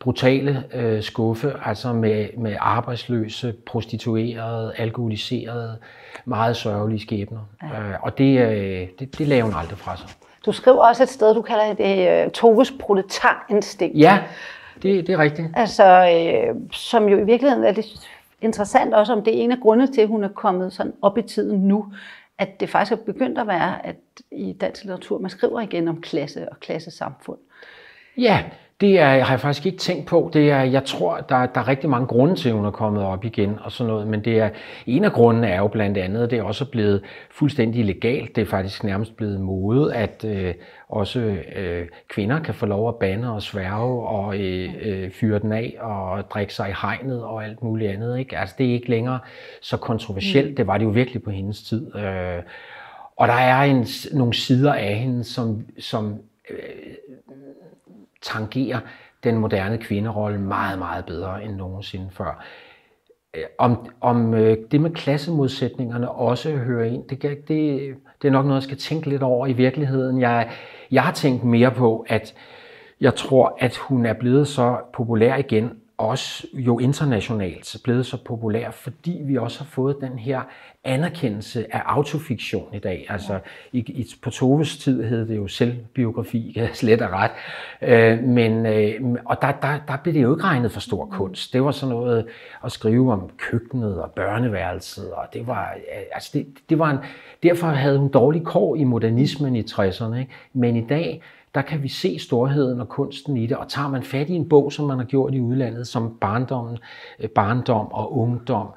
brutale 0.00 0.64
øh, 0.74 1.02
skuffe, 1.02 1.52
altså 1.64 1.92
med, 1.92 2.28
med 2.38 2.56
arbejdsløse, 2.60 3.54
prostituerede, 3.66 4.72
alkoholiserede, 4.76 5.78
meget 6.24 6.56
sørgelige 6.56 7.00
skæbner. 7.00 7.40
Ja. 7.62 7.80
Øh, 7.80 7.94
og 8.02 8.18
det, 8.18 8.40
øh, 8.40 8.88
det, 8.98 9.18
det 9.18 9.26
lavede 9.26 9.44
hun 9.44 9.54
aldrig 9.60 9.78
fra 9.78 9.96
sig. 9.96 10.08
Du 10.46 10.52
skriver 10.52 10.88
også 10.88 11.02
et 11.02 11.08
sted, 11.08 11.34
du 11.34 11.42
kalder 11.42 11.74
det 11.74 12.24
øh, 12.24 12.30
Toves 12.30 12.72
proletarinstinkt. 12.80 13.98
Ja, 13.98 14.18
det, 14.82 15.06
det 15.06 15.12
er 15.12 15.18
rigtigt. 15.18 15.48
Altså, 15.54 15.84
øh, 15.84 16.54
som 16.72 17.08
jo 17.08 17.18
i 17.18 17.24
virkeligheden 17.24 17.64
er 17.64 17.72
lidt 17.72 18.08
interessant 18.40 18.94
også, 18.94 19.12
om 19.12 19.24
det 19.24 19.38
er 19.38 19.42
en 19.42 19.52
af 19.52 19.58
grundene 19.60 19.92
til, 19.92 20.00
at 20.00 20.08
hun 20.08 20.24
er 20.24 20.28
kommet 20.28 20.72
sådan 20.72 20.92
op 21.02 21.18
i 21.18 21.22
tiden 21.22 21.60
nu, 21.60 21.92
at 22.38 22.60
det 22.60 22.68
faktisk 22.68 22.92
er 22.92 23.04
begyndt 23.04 23.38
at 23.38 23.46
være, 23.46 23.86
at 23.86 23.96
i 24.32 24.52
dansk 24.52 24.82
litteratur, 24.82 25.18
man 25.18 25.30
skriver 25.30 25.60
igen 25.60 25.88
om 25.88 26.00
klasse 26.00 26.48
og 26.48 26.60
klassesamfund. 26.60 27.38
Ja, 28.16 28.44
det 28.80 29.00
er, 29.00 29.08
har 29.08 29.32
jeg 29.32 29.40
faktisk 29.40 29.66
ikke 29.66 29.78
tænkt 29.78 30.06
på. 30.06 30.30
Det 30.32 30.50
er, 30.50 30.62
jeg 30.62 30.84
tror, 30.84 31.16
der, 31.16 31.46
der 31.46 31.60
er 31.60 31.68
rigtig 31.68 31.90
mange 31.90 32.06
grunde 32.06 32.34
til, 32.34 32.48
at 32.48 32.54
hun 32.54 32.64
er 32.64 32.70
kommet 32.70 33.02
op 33.02 33.24
igen 33.24 33.58
og 33.60 33.72
sådan 33.72 33.92
noget. 33.92 34.06
Men 34.06 34.24
det 34.24 34.38
er, 34.38 34.50
en 34.86 35.04
af 35.04 35.12
grundene 35.12 35.48
er 35.48 35.58
jo 35.58 35.68
blandt 35.68 35.98
andet, 35.98 36.30
det 36.30 36.38
er 36.38 36.42
også 36.42 36.70
blevet 36.70 37.02
fuldstændig 37.30 37.84
legalt. 37.84 38.36
Det 38.36 38.42
er 38.42 38.46
faktisk 38.46 38.84
nærmest 38.84 39.16
blevet 39.16 39.40
mode, 39.40 39.94
at 39.94 40.24
øh, 40.24 40.54
også 40.88 41.20
øh, 41.56 41.86
kvinder 42.08 42.40
kan 42.40 42.54
få 42.54 42.66
lov 42.66 42.88
at 42.88 42.96
bande 42.96 43.32
og 43.32 43.42
sværge 43.42 44.08
og 44.08 44.38
øh, 44.38 44.74
øh, 44.82 45.10
fyre 45.10 45.38
den 45.38 45.52
af 45.52 45.76
og 45.80 46.30
drikke 46.30 46.54
sig 46.54 46.68
i 46.68 46.74
hegnet 46.82 47.24
og 47.24 47.44
alt 47.44 47.62
muligt 47.62 47.90
andet. 47.90 48.18
Ikke? 48.18 48.38
Altså, 48.38 48.54
det 48.58 48.66
er 48.66 48.72
ikke 48.72 48.90
længere 48.90 49.18
så 49.60 49.76
kontroversielt. 49.76 50.50
Mm. 50.50 50.56
Det 50.56 50.66
var 50.66 50.78
det 50.78 50.84
jo 50.84 50.90
virkelig 50.90 51.22
på 51.22 51.30
hendes 51.30 51.62
tid. 51.62 51.96
Øh, 51.96 52.42
og 53.16 53.28
der 53.28 53.34
er 53.34 53.62
en, 53.62 53.86
nogle 54.12 54.34
sider 54.34 54.72
af 54.72 54.94
hende, 54.94 55.24
som, 55.24 55.64
som 55.78 56.18
øh, 56.50 56.58
tangerer 58.22 58.80
den 59.24 59.36
moderne 59.38 59.78
kvinderolle 59.78 60.38
meget, 60.40 60.78
meget 60.78 61.04
bedre 61.06 61.44
end 61.44 61.54
nogensinde 61.54 62.10
før. 62.10 62.44
Øh, 63.34 63.44
om, 63.58 63.86
om 64.00 64.34
øh, 64.34 64.56
det 64.70 64.80
med 64.80 64.90
klassemodsætningerne 64.90 66.10
også 66.10 66.50
hører 66.50 66.84
ind, 66.84 67.08
det, 67.08 67.22
det, 67.22 67.38
det 68.22 68.28
er 68.28 68.32
nok 68.32 68.44
noget, 68.46 68.54
jeg 68.54 68.62
skal 68.62 68.78
tænke 68.78 69.08
lidt 69.08 69.22
over 69.22 69.46
i 69.46 69.52
virkeligheden. 69.52 70.20
Jeg, 70.20 70.50
jeg 70.90 71.02
har 71.02 71.12
tænkt 71.12 71.44
mere 71.44 71.70
på, 71.70 72.04
at 72.08 72.34
jeg 73.00 73.14
tror, 73.14 73.56
at 73.58 73.76
hun 73.76 74.06
er 74.06 74.12
blevet 74.12 74.48
så 74.48 74.76
populær 74.92 75.36
igen, 75.36 75.80
også 75.98 76.46
jo 76.52 76.78
internationalt 76.78 77.76
blevet 77.84 78.06
så 78.06 78.24
populær, 78.24 78.70
fordi 78.70 79.20
vi 79.24 79.36
også 79.36 79.58
har 79.58 79.66
fået 79.66 79.96
den 80.00 80.18
her 80.18 80.40
anerkendelse 80.84 81.66
af 81.74 81.82
autofiktion 81.84 82.74
i 82.74 82.78
dag. 82.78 83.06
Altså 83.08 83.38
i, 83.72 83.78
i, 83.78 84.06
på 84.22 84.30
Toves 84.30 84.76
tid 84.76 85.04
hed 85.04 85.28
det 85.28 85.36
jo 85.36 85.48
selvbiografi, 85.48 86.60
slet 86.72 87.02
og 87.02 87.10
ret. 87.12 87.30
Øh, 87.82 88.22
men, 88.22 88.66
øh, 88.66 89.00
og 89.24 89.42
der, 89.42 89.52
der, 89.52 89.78
der 89.88 89.96
blev 90.02 90.14
det 90.14 90.22
jo 90.22 90.34
ikke 90.34 90.44
regnet 90.44 90.72
for 90.72 90.80
stor 90.80 91.06
kunst. 91.06 91.52
Det 91.52 91.62
var 91.64 91.70
sådan 91.70 91.94
noget 91.94 92.26
at 92.64 92.72
skrive 92.72 93.12
om 93.12 93.30
køkkenet 93.36 94.02
og 94.02 94.10
børneværelset, 94.10 95.12
og 95.12 95.24
det 95.32 95.46
var, 95.46 95.74
øh, 95.74 96.02
altså 96.12 96.30
det, 96.34 96.46
det 96.68 96.78
var 96.78 96.90
en, 96.90 96.98
derfor 97.42 97.66
havde 97.66 97.98
hun 97.98 98.08
dårlig 98.08 98.42
kår 98.42 98.76
i 98.76 98.84
modernismen 98.84 99.56
i 99.56 99.62
60'erne. 99.62 100.14
Ikke? 100.14 100.32
Men 100.52 100.76
i 100.76 100.86
dag, 100.86 101.22
der 101.54 101.62
kan 101.62 101.82
vi 101.82 101.88
se 101.88 102.18
storheden 102.18 102.80
og 102.80 102.88
kunsten 102.88 103.36
i 103.36 103.46
det, 103.46 103.56
og 103.56 103.68
tager 103.68 103.88
man 103.88 104.02
fat 104.02 104.28
i 104.30 104.34
en 104.34 104.48
bog, 104.48 104.72
som 104.72 104.86
man 104.86 104.98
har 104.98 105.04
gjort 105.04 105.34
i 105.34 105.40
udlandet, 105.40 105.86
som 105.88 106.18
barndommen, 106.20 106.78
øh, 107.20 107.28
barndom 107.28 107.92
og 107.92 108.18
ungdom 108.18 108.68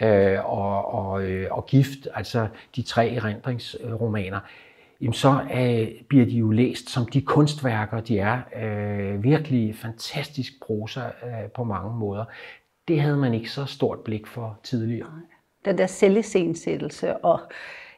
øh, 0.00 0.58
og, 0.58 0.94
og, 0.94 1.22
øh, 1.22 1.46
og 1.50 1.66
gift, 1.66 2.08
altså 2.14 2.48
de 2.76 2.82
tre 2.82 3.08
erindringsromaner, 3.08 4.40
jamen 5.00 5.12
så 5.12 5.40
øh, 5.54 5.88
bliver 6.08 6.24
de 6.24 6.36
jo 6.36 6.50
læst 6.50 6.90
som 6.90 7.06
de 7.06 7.22
kunstværker, 7.22 8.00
de 8.00 8.18
er. 8.18 8.38
Øh, 8.56 9.22
virkelig 9.22 9.76
fantastisk 9.76 10.52
prosa 10.66 11.00
øh, 11.00 11.50
på 11.54 11.64
mange 11.64 11.98
måder. 11.98 12.24
Det 12.88 13.00
havde 13.00 13.16
man 13.16 13.34
ikke 13.34 13.50
så 13.50 13.64
stort 13.64 13.98
blik 13.98 14.26
for 14.26 14.58
tidligere. 14.62 15.12
Den 15.64 15.78
der 15.78 15.86
selvisensættelse 15.86 17.16
og 17.16 17.40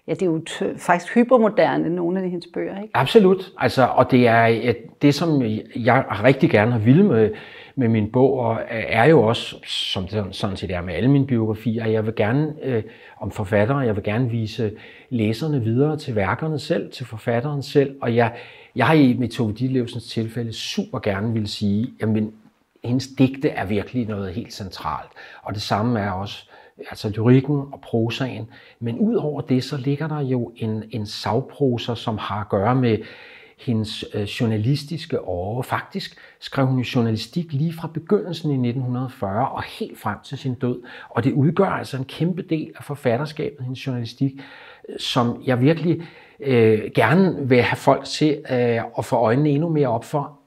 ja, 0.06 0.14
det 0.14 0.22
er 0.22 0.26
jo 0.26 0.42
faktisk 0.76 1.14
hypermoderne, 1.14 1.90
nogle 1.90 2.22
af 2.22 2.30
hendes 2.30 2.46
bøger. 2.54 2.82
Ikke? 2.82 2.96
Absolut. 2.96 3.52
Altså, 3.58 3.86
og 3.86 4.10
det 4.10 4.28
er 4.28 4.74
det, 5.02 5.14
som 5.14 5.42
jeg 5.76 6.04
rigtig 6.24 6.50
gerne 6.50 6.72
har 6.72 6.78
ville 6.78 7.02
med, 7.02 7.30
med 7.76 7.88
min 7.88 8.12
bog, 8.12 8.38
og 8.38 8.54
øh, 8.54 8.84
er 8.88 9.04
jo 9.04 9.22
også, 9.22 9.56
som 9.66 10.08
det 10.08 10.26
sådan 10.30 10.56
set 10.56 10.70
er 10.70 10.80
med 10.80 10.94
alle 10.94 11.10
mine 11.10 11.26
biografier, 11.26 11.86
jeg 11.86 12.06
vil 12.06 12.14
gerne 12.14 12.54
øh, 12.62 12.82
om 13.20 13.30
forfattere, 13.30 13.78
jeg 13.78 13.96
vil 13.96 14.04
gerne 14.04 14.30
vise 14.30 14.72
læserne 15.10 15.64
videre 15.64 15.96
til 15.96 16.16
værkerne 16.16 16.58
selv, 16.58 16.92
til 16.92 17.06
forfatteren 17.06 17.62
selv, 17.62 17.96
og 18.00 18.16
jeg, 18.16 18.32
jeg 18.76 18.86
har 18.86 18.94
i 18.94 19.16
Metode 19.18 19.54
Ditlevsens 19.54 20.04
tilfælde 20.04 20.52
super 20.52 20.98
gerne 20.98 21.32
vil 21.32 21.48
sige, 21.48 21.88
jamen, 22.00 22.32
hendes 22.84 23.08
digte 23.18 23.48
er 23.48 23.64
virkelig 23.64 24.08
noget 24.08 24.34
helt 24.34 24.52
centralt, 24.52 25.10
og 25.42 25.54
det 25.54 25.62
samme 25.62 26.00
er 26.00 26.10
også 26.10 26.48
altså 26.78 27.08
lyrikken 27.08 27.56
og 27.72 27.80
prosaen. 27.82 28.48
Men 28.80 28.98
ud 28.98 29.14
over 29.14 29.40
det, 29.40 29.64
så 29.64 29.76
ligger 29.76 30.08
der 30.08 30.20
jo 30.20 30.52
en, 30.56 30.84
en 30.90 31.06
savprosa, 31.06 31.94
som 31.94 32.18
har 32.18 32.40
at 32.40 32.48
gøre 32.48 32.74
med 32.74 32.98
hendes 33.58 34.04
øh, 34.14 34.22
journalistiske 34.22 35.20
år. 35.20 35.62
Faktisk 35.62 36.16
skrev 36.40 36.66
hun 36.66 36.80
journalistik 36.80 37.52
lige 37.52 37.72
fra 37.72 37.88
begyndelsen 37.94 38.50
i 38.50 38.68
1940 38.68 39.48
og 39.48 39.62
helt 39.62 39.98
frem 39.98 40.18
til 40.24 40.38
sin 40.38 40.54
død. 40.54 40.82
Og 41.08 41.24
det 41.24 41.32
udgør 41.32 41.66
altså 41.66 41.96
en 41.96 42.04
kæmpe 42.04 42.42
del 42.42 42.72
af 42.76 42.84
forfatterskabet, 42.84 43.64
hendes 43.64 43.86
journalistik, 43.86 44.32
som 44.98 45.42
jeg 45.46 45.60
virkelig 45.60 46.02
øh, 46.40 46.90
gerne 46.94 47.48
vil 47.48 47.62
have 47.62 47.76
folk 47.76 48.04
til 48.04 48.38
øh, 48.50 48.80
at 48.98 49.04
få 49.04 49.16
øjnene 49.16 49.50
endnu 49.50 49.68
mere 49.68 49.88
op 49.88 50.04
for. 50.04 50.38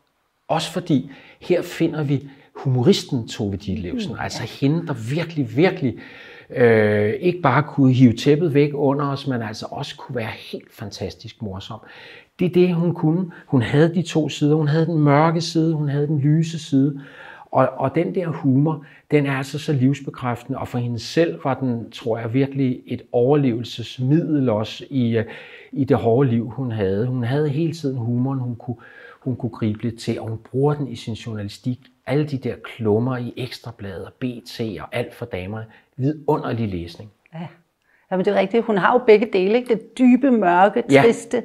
Også 0.48 0.72
fordi 0.72 1.12
her 1.40 1.62
finder 1.62 2.04
vi 2.04 2.30
humoristen 2.56 3.28
Tove 3.28 3.56
Ditlevsen, 3.56 4.14
mm, 4.14 4.20
altså 4.22 4.44
hende, 4.44 4.88
der 4.88 4.94
virkelig, 5.16 5.58
virkelig 5.58 5.98
øh, 6.50 7.14
ikke 7.20 7.42
bare 7.42 7.64
kunne 7.64 7.94
hive 7.94 8.14
tæppet 8.14 8.54
væk 8.54 8.72
under 8.74 9.06
os, 9.06 9.28
men 9.28 9.42
altså 9.42 9.66
også 9.72 9.96
kunne 9.98 10.16
være 10.16 10.32
helt 10.52 10.74
fantastisk 10.74 11.42
morsom. 11.42 11.80
Det 12.40 12.46
er 12.46 12.50
det, 12.50 12.76
hun 12.76 12.94
kunne. 12.94 13.32
Hun 13.48 13.62
havde 13.62 13.96
de 13.96 14.02
to 14.02 14.30
sider. 14.30 14.56
Hun 14.56 14.68
havde 14.68 14.86
den 14.86 15.00
mørke 15.00 15.42
side, 15.42 15.74
hun 15.74 15.90
havde 15.90 16.08
den 16.08 16.20
lyse 16.20 16.60
side. 16.60 17.02
Og, 17.52 17.70
og 17.78 17.96
den 17.96 18.16
der 18.16 18.28
humor, 18.28 18.86
den 19.12 19.26
er 19.26 19.32
altså 19.32 19.60
så 19.60 19.74
livsbekræftende, 19.74 20.60
og 20.60 20.68
for 20.68 20.78
hende 20.78 21.00
selv 21.00 21.40
var 21.44 21.54
den, 21.54 21.92
tror 21.92 22.18
jeg, 22.18 22.34
virkelig 22.34 22.82
et 22.88 23.02
overlevelsesmiddel 23.12 24.50
også 24.50 24.86
i, 24.90 25.18
øh, 25.18 25.26
i 25.72 25.84
det 25.84 25.98
hårde 25.98 26.30
liv, 26.30 26.50
hun 26.50 26.72
havde. 26.72 27.08
Hun 27.08 27.24
havde 27.24 27.50
hele 27.50 27.74
tiden 27.74 27.98
humoren, 27.98 28.40
hun 28.40 28.56
kunne, 28.56 28.78
hun 29.26 29.36
kunne 29.36 29.50
gribe 29.50 29.84
lidt 29.84 30.00
til, 30.00 30.20
og 30.20 30.28
hun 30.30 30.38
bruger 30.38 30.74
den 30.74 30.88
i 30.88 30.96
sin 30.96 31.14
journalistik. 31.14 31.80
Alle 32.06 32.26
de 32.26 32.38
der 32.38 32.56
klummer 32.64 33.18
i 33.18 33.34
Ekstrabladet 33.38 34.06
og 34.06 34.14
BT 34.14 34.62
og 34.82 34.88
alt 34.92 35.14
for 35.14 35.26
damer. 35.26 35.62
Vidunderlig 35.98 36.70
læsning. 36.70 37.12
Ja. 37.34 37.48
Jamen 38.12 38.26
det 38.26 38.34
er 38.36 38.40
rigtigt. 38.40 38.66
Hun 38.66 38.78
har 38.78 38.94
jo 38.94 39.00
begge 39.06 39.30
dele. 39.34 39.56
Ikke? 39.56 39.74
Det 39.74 39.98
dybe, 39.98 40.32
mørke, 40.32 40.84
triste 40.90 41.38
ja. 41.38 41.44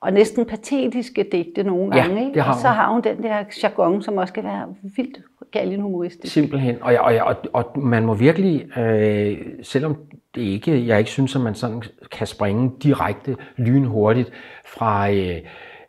og 0.00 0.12
næsten 0.12 0.46
patetiske 0.46 1.28
digte 1.32 1.62
nogle 1.62 1.92
gange. 1.92 2.22
Ja? 2.22 2.30
Det 2.34 2.42
har 2.42 2.54
og 2.54 2.60
så 2.60 2.68
har 2.68 2.92
hun 2.92 3.02
den 3.02 3.22
der 3.22 3.44
jargon, 3.62 4.02
som 4.02 4.16
også 4.16 4.34
kan 4.34 4.44
være 4.44 4.74
vildt 4.96 5.18
galgen 5.50 5.80
humoristisk. 5.80 6.34
Simpelthen. 6.34 6.82
Og, 6.82 6.94
og, 6.94 7.14
og, 7.14 7.36
og 7.52 7.82
man 7.82 8.06
må 8.06 8.14
virkelig, 8.14 8.78
øh, 8.78 9.38
selvom 9.62 9.96
det 10.34 10.42
ikke, 10.42 10.86
jeg 10.86 10.98
ikke 10.98 11.10
synes, 11.10 11.36
at 11.36 11.40
man 11.40 11.54
sådan 11.54 11.82
kan 12.12 12.26
springe 12.26 12.72
direkte 12.82 13.36
lynhurtigt 13.56 14.32
fra... 14.64 15.10
Øh, 15.10 15.36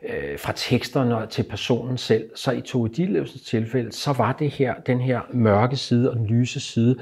øh, 0.08 0.38
fra 0.38 0.52
teksterne 0.56 1.26
til 1.30 1.42
personen 1.42 1.98
selv. 1.98 2.30
Så 2.34 2.52
i 2.52 2.60
Tove 2.60 2.88
Dillevsens 2.88 3.42
tilfælde, 3.42 3.92
så 3.92 4.12
var 4.12 4.32
det 4.32 4.50
her, 4.50 4.74
den 4.86 5.00
her 5.00 5.20
mørke 5.32 5.76
side 5.76 6.10
og 6.10 6.16
den 6.16 6.26
lyse 6.26 6.60
side, 6.60 6.96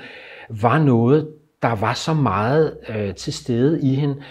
var 0.48 0.78
noget, 0.78 1.28
der 1.62 1.74
var 1.74 1.94
så 1.94 2.14
meget 2.14 2.76
øh, 2.88 3.14
til 3.14 3.32
stede 3.32 3.82
i 3.82 3.94
hende, 3.94 4.22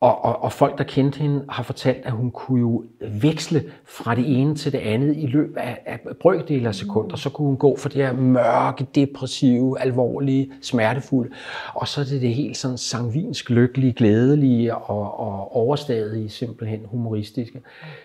og, 0.00 0.24
og, 0.24 0.42
og 0.42 0.52
folk, 0.52 0.78
der 0.78 0.84
kendte 0.84 1.18
hende, 1.18 1.44
har 1.48 1.62
fortalt, 1.62 2.06
at 2.06 2.12
hun 2.12 2.30
kunne 2.30 2.60
jo 2.60 2.84
veksle 3.00 3.64
fra 3.84 4.14
det 4.14 4.40
ene 4.40 4.54
til 4.54 4.72
det 4.72 4.78
andet 4.78 5.16
i 5.16 5.26
løbet 5.26 5.56
af, 5.56 5.78
af 5.86 6.00
brøkdele 6.20 6.68
af 6.68 6.74
sekunder. 6.74 7.16
Så 7.16 7.30
kunne 7.30 7.46
hun 7.46 7.56
gå 7.56 7.76
fra 7.76 7.88
det 7.88 7.96
her 7.96 8.12
mørke, 8.12 8.86
depressive, 8.94 9.80
alvorlige, 9.80 10.52
smertefulde, 10.62 11.30
og 11.74 11.88
så 11.88 12.00
er 12.00 12.04
det 12.04 12.22
det 12.22 12.34
helt 12.34 12.56
sådan 12.56 12.78
sangvinsk 12.78 13.50
lykkelige, 13.50 13.92
glædelige 13.92 14.74
og, 14.74 15.20
og 15.20 15.56
overstadige, 15.56 16.30
simpelthen 16.30 16.80
humoristiske. 16.90 17.60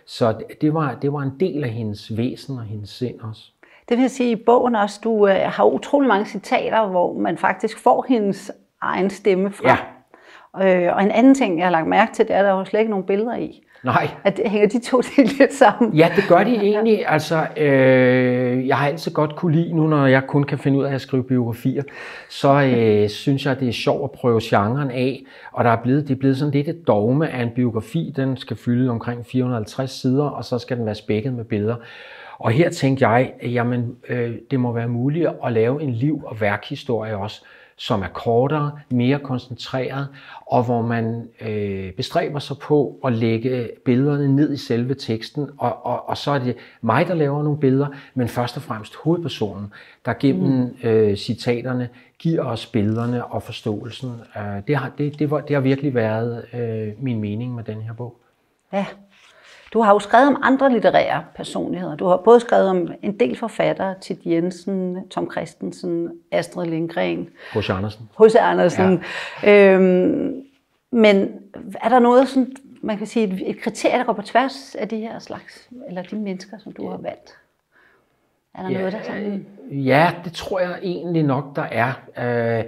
Så 0.06 0.36
det 0.62 0.74
var, 0.74 0.98
det 1.02 1.14
var 1.14 1.20
en 1.22 1.34
del 1.40 1.64
af 1.64 1.70
hendes 1.70 2.18
væsen 2.18 2.58
og 2.58 2.64
hendes 2.64 2.90
sind 2.90 3.20
også. 3.20 3.42
Det 3.90 3.98
vil 3.98 4.10
sige, 4.10 4.32
at 4.32 4.40
i 4.40 4.44
bogen 4.44 4.76
også, 4.76 5.00
du 5.04 5.28
øh, 5.28 5.36
har 5.36 5.64
utrolig 5.64 6.08
mange 6.08 6.26
citater, 6.26 6.88
hvor 6.88 7.20
man 7.20 7.38
faktisk 7.38 7.80
får 7.80 8.06
hendes 8.10 8.52
egen 8.82 9.10
stemme 9.10 9.52
fra. 9.52 9.70
Ja 9.70 9.78
Øh, 10.58 10.96
og 10.96 11.04
en 11.04 11.12
anden 11.12 11.36
ting, 11.36 11.58
jeg 11.58 11.66
har 11.66 11.72
lagt 11.72 11.88
mærke 11.88 12.14
til, 12.14 12.28
det 12.28 12.36
er, 12.36 12.40
at 12.40 12.46
der 12.46 12.52
er 12.52 12.60
jo 12.60 12.66
slet 12.66 12.80
ikke 12.80 12.90
nogen 12.90 13.06
billeder 13.06 13.36
i. 13.36 13.64
Nej. 13.84 14.10
At 14.24 14.38
det 14.38 14.50
hænger 14.50 14.68
de 14.68 14.80
to 14.80 15.02
ting 15.02 15.28
lidt 15.40 15.54
sammen. 15.54 15.94
Ja, 15.94 16.12
det 16.16 16.24
gør 16.30 16.44
de 16.44 16.56
egentlig. 16.56 17.08
Altså, 17.08 17.48
øh, 17.58 18.68
jeg 18.68 18.78
har 18.78 18.88
altid 18.88 19.12
godt 19.12 19.36
kunne 19.36 19.56
lide 19.56 19.74
nu, 19.74 19.88
når 19.88 20.06
jeg 20.06 20.28
kun 20.28 20.44
kan 20.44 20.58
finde 20.58 20.80
ud 20.80 20.84
af 20.84 20.94
at 20.94 21.02
skrive 21.02 21.24
biografier, 21.24 21.84
så 22.30 22.62
øh, 22.62 23.10
synes 23.10 23.46
jeg, 23.46 23.60
det 23.60 23.68
er 23.68 23.72
sjovt 23.72 24.04
at 24.04 24.12
prøve 24.12 24.40
genren 24.44 24.92
af. 24.92 25.24
Og 25.52 25.64
der 25.64 25.70
er 25.70 25.82
blevet, 25.84 26.08
det 26.08 26.16
er 26.16 26.20
blevet 26.20 26.38
sådan 26.38 26.54
lidt 26.54 26.68
et 26.68 26.88
dogme 26.88 27.30
af 27.30 27.42
en 27.42 27.50
biografi. 27.56 28.14
Den 28.16 28.38
skal 28.38 28.58
fylde 28.58 28.90
omkring 28.90 29.26
450 29.26 29.92
sider, 29.92 30.26
og 30.26 30.46
så 30.46 30.60
skal 30.60 30.78
den 30.78 30.86
være 30.86 30.96
spækket 30.96 31.34
med 31.34 31.44
billeder. 31.44 31.76
Og 32.38 32.52
her 32.52 32.70
tænkte 32.70 33.08
jeg, 33.10 33.34
at 33.42 33.54
jamen, 33.54 33.96
øh, 34.10 34.36
det 34.52 34.60
må 34.60 34.72
være 34.72 34.88
muligt 34.88 35.30
at 35.46 35.52
lave 35.54 35.82
en 35.82 35.92
liv- 35.92 36.24
og 36.26 36.42
værkhistorie 36.42 37.18
også, 37.18 37.46
som 37.82 38.04
er 38.04 38.08
kortere, 38.08 38.72
mere 38.90 39.20
koncentreret, 39.20 40.08
og 40.46 40.64
hvor 40.64 40.82
man 40.82 41.30
øh, 41.42 41.94
bestræber 41.94 42.40
sig 42.40 42.58
på 42.58 43.00
at 43.06 43.14
lægge 43.14 43.70
billederne 43.86 44.36
ned 44.36 44.54
i 44.54 44.58
selve 44.58 44.94
teksten, 44.94 45.50
og, 45.58 45.86
og, 45.86 46.10
og 46.10 46.18
så 46.18 46.32
er 46.32 46.40
det 46.40 46.56
mig, 46.82 47.08
der 47.08 47.14
laver 47.14 47.44
nogle 47.44 47.60
billeder, 47.60 47.88
men 48.14 48.28
først 48.28 48.58
og 48.58 48.64
fremmest 48.64 48.96
hovedpersonen, 48.96 49.74
der 50.06 50.14
gennem 50.14 50.76
mm. 50.84 50.90
øh, 50.90 51.18
citaterne 51.18 51.90
giver 52.20 52.44
os 52.44 52.66
billederne 52.66 53.26
og 53.26 53.44
forståelsen. 53.44 54.12
Øh, 54.38 54.68
det, 54.68 54.76
har, 54.76 54.92
det, 54.98 55.20
det, 55.20 55.32
var, 55.32 55.40
det 55.40 55.56
har 55.56 55.62
virkelig 55.62 55.94
været 55.94 56.46
øh, 56.54 57.04
min 57.04 57.20
mening 57.20 57.56
med 57.56 57.64
den 57.64 57.82
her 57.82 57.94
bog. 57.94 58.18
Ja, 58.74 58.86
du 59.74 59.82
har 59.82 59.94
jo 59.94 60.00
skrevet 60.00 60.28
om 60.28 60.40
andre 60.42 60.72
litterære 60.72 61.24
personligheder. 61.36 61.96
Du 61.96 62.06
har 62.06 62.18
både 62.18 62.40
skrevet 62.40 62.70
om 62.70 62.92
en 63.02 63.20
del 63.20 63.38
forfattere, 63.38 63.96
Tid 64.02 64.18
Jensen, 64.26 65.10
Tom 65.10 65.32
Christensen, 65.32 66.12
Astrid 66.32 66.70
Lindgren. 66.70 67.30
H.C. 67.54 67.70
Andersen. 67.70 68.10
H.C. 68.20 68.36
Andersen. 68.36 69.04
Ja. 69.44 69.74
Øhm, 69.74 70.44
men 70.92 71.30
er 71.82 71.90
der 71.90 72.00
noget, 72.00 72.28
sådan, 72.28 72.56
man 72.82 72.98
kan 72.98 73.08
sige, 73.08 73.28
et, 73.28 73.50
et 73.50 73.62
kriterie, 73.62 73.98
der 73.98 74.04
går 74.04 74.14
på 74.14 74.22
tværs 74.22 74.76
af 74.76 74.90
de 74.90 74.98
her 74.98 75.20
slags, 75.20 75.70
eller 75.88 76.02
de 76.02 76.16
mennesker, 76.16 76.58
som 76.58 76.72
du 76.72 76.90
har 76.90 76.98
valgt? 76.98 77.38
Er 78.56 78.62
der 78.62 78.70
ja, 78.70 78.78
noget, 78.78 78.94
der 78.94 79.04
sådan... 79.04 79.46
Ja, 79.72 80.12
det 80.24 80.34
tror 80.34 80.60
jeg 80.60 80.80
egentlig 80.84 81.24
nok, 81.24 81.56
der 81.56 81.64
er. 81.64 81.94
Øh, 82.18 82.64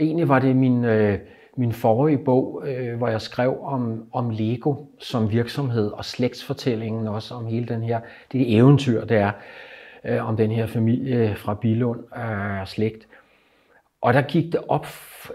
egentlig 0.00 0.28
var 0.28 0.38
det 0.38 0.56
min... 0.56 0.84
Øh, 0.84 1.18
min 1.56 1.72
forrige 1.72 2.18
bog, 2.18 2.62
øh, 2.66 2.96
hvor 2.96 3.08
jeg 3.08 3.20
skrev 3.20 3.58
om, 3.62 4.06
om 4.12 4.30
Lego 4.30 4.74
som 4.98 5.30
virksomhed 5.30 5.90
og 5.90 6.04
slægtsfortællingen 6.04 7.08
også 7.08 7.34
om 7.34 7.46
hele 7.46 7.66
den 7.66 7.82
her, 7.82 8.00
det 8.32 8.56
eventyr, 8.56 9.04
det 9.04 9.16
er 9.16 9.32
øh, 10.04 10.28
om 10.28 10.36
den 10.36 10.50
her 10.50 10.66
familie 10.66 11.36
fra 11.36 11.54
Bilund 11.54 12.00
øh, 12.16 12.66
slægt. 12.66 13.06
Og 14.00 14.14
der 14.14 14.22
gik 14.22 14.52
det 14.52 14.60
op, 14.68 14.86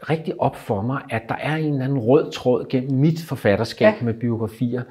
rigtig 0.10 0.42
op 0.42 0.56
for 0.56 0.82
mig, 0.82 1.02
at 1.10 1.22
der 1.30 1.36
er 1.36 1.56
en 1.56 1.74
eller 1.74 1.86
anden 1.86 2.00
rød 2.00 2.32
tråd 2.32 2.66
gennem 2.70 3.00
mit 3.00 3.20
forfatterskab 3.28 3.94
ja. 4.00 4.06
med 4.06 4.14
biografier, 4.14 4.84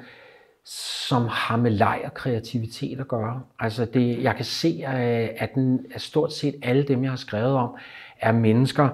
som 0.69 1.27
har 1.27 1.57
med 1.57 1.71
leg 1.71 2.01
og 2.05 2.13
kreativitet 2.13 2.99
at 2.99 3.07
gøre. 3.07 3.41
Altså 3.59 3.85
det, 3.85 4.23
jeg 4.23 4.35
kan 4.35 4.45
se, 4.45 4.83
øh, 4.87 5.29
at, 5.37 5.53
den, 5.55 5.85
at 5.93 6.01
stort 6.01 6.33
set 6.33 6.55
alle 6.63 6.83
dem, 6.83 7.03
jeg 7.03 7.11
har 7.11 7.17
skrevet 7.17 7.53
om, 7.53 7.75
er 8.19 8.31
mennesker, 8.31 8.89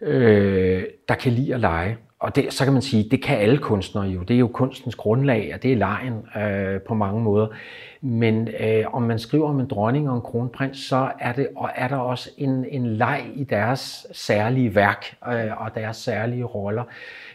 øh, 0.00 0.84
der 1.08 1.14
kan 1.14 1.32
lide 1.32 1.54
at 1.54 1.60
lege. 1.60 1.96
Og 2.24 2.36
det, 2.36 2.52
så 2.52 2.64
kan 2.64 2.72
man 2.72 2.82
sige, 2.82 3.08
det 3.10 3.22
kan 3.22 3.38
alle 3.38 3.58
kunstnere 3.58 4.04
jo. 4.04 4.22
Det 4.22 4.34
er 4.34 4.38
jo 4.38 4.48
kunstens 4.48 4.94
grundlag, 4.94 5.50
og 5.54 5.62
det 5.62 5.72
er 5.72 5.76
lejen 5.76 6.14
øh, 6.36 6.80
på 6.80 6.94
mange 6.94 7.22
måder. 7.22 7.46
Men 8.00 8.48
øh, 8.60 8.84
om 8.92 9.02
man 9.02 9.18
skriver 9.18 9.48
om 9.48 9.60
en 9.60 9.66
dronning 9.66 10.10
og 10.10 10.16
en 10.16 10.22
kronprins, 10.22 10.78
så 10.78 11.10
er, 11.20 11.32
det, 11.32 11.48
og 11.56 11.70
er 11.74 11.88
der 11.88 11.96
også 11.96 12.30
en, 12.38 12.64
en 12.70 12.86
leg 12.86 13.26
i 13.34 13.44
deres 13.44 14.06
særlige 14.12 14.74
værk 14.74 15.16
øh, 15.28 15.62
og 15.62 15.74
deres 15.74 15.96
særlige 15.96 16.44
roller. 16.44 16.84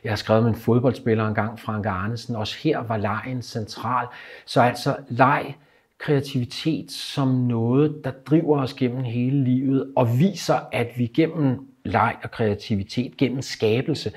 Jeg 0.04 0.12
har 0.12 0.18
skrevet 0.18 0.44
med 0.44 0.52
en 0.52 0.58
fodboldspiller 0.58 1.28
engang, 1.28 1.60
Frank 1.60 1.86
Arnesen. 1.86 2.36
Også 2.36 2.58
her 2.64 2.80
var 2.80 2.98
lejen 2.98 3.42
central. 3.42 4.08
Så 4.46 4.62
altså 4.62 4.96
leg, 5.10 5.56
kreativitet 6.00 6.92
som 6.92 7.28
noget, 7.28 8.02
der 8.04 8.12
driver 8.12 8.62
os 8.62 8.74
gennem 8.74 9.04
hele 9.04 9.44
livet 9.44 9.94
og 9.96 10.20
viser, 10.20 10.60
at 10.72 10.88
vi 10.98 11.06
gennem 11.06 11.68
leg 11.86 12.16
og 12.24 12.32
kreativitet 12.32 13.18
gennem 13.18 13.42
skabelse 13.42 14.12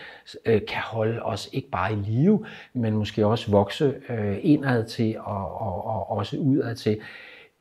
øh, 0.46 0.60
kan 0.68 0.82
holde 0.84 1.22
os 1.22 1.48
ikke 1.52 1.70
bare 1.70 1.92
i 1.92 1.96
live, 1.96 2.44
men 2.74 2.96
måske 2.96 3.26
også 3.26 3.50
vokse 3.50 3.94
øh, 4.08 4.38
indad 4.42 4.84
til 4.84 5.16
og, 5.18 5.60
og, 5.60 5.86
og 5.86 6.10
også 6.10 6.36
udad 6.36 6.74
til. 6.74 6.98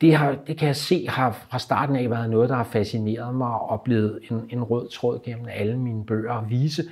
Det, 0.00 0.14
har, 0.14 0.36
det 0.46 0.58
kan 0.58 0.66
jeg 0.66 0.76
se 0.76 1.06
har 1.08 1.46
fra 1.50 1.58
starten 1.58 1.96
af 1.96 2.10
været 2.10 2.30
noget, 2.30 2.48
der 2.48 2.56
har 2.56 2.64
fascineret 2.64 3.34
mig 3.34 3.60
og 3.60 3.80
blevet 3.80 4.20
en, 4.30 4.48
en 4.50 4.62
rød 4.62 4.88
tråd 4.88 5.20
gennem 5.24 5.46
alle 5.50 5.78
mine 5.78 6.06
bøger 6.06 6.32
at 6.32 6.50
vise 6.50 6.84